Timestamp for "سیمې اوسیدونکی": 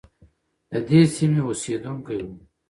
1.15-2.19